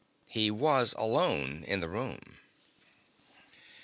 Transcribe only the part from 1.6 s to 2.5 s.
in the room.